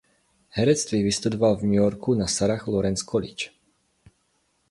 [0.49, 3.49] Herectví vystudoval v New Yorku na Sarah Lawrence College.